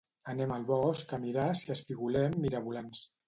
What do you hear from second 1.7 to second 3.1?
espigolem mirabolans